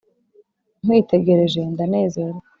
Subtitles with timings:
[0.83, 2.43] Nkwitegereje ndanezerwa